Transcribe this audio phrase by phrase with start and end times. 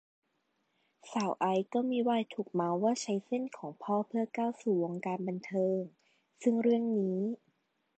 [1.11, 5.77] สาวไอซ์ก็มิวายถูกเมาท์ว่าใช้เส้นของพ่อเพื่อก้าวเข้าสู่วงการบันเทิง
[6.41, 7.17] ซึ่งเรื่องนี้